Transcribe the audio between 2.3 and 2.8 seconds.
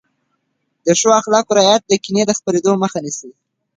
خپرېدو